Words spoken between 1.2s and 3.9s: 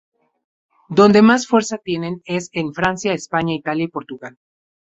más fuerza tienen es en Francia, España, Italia y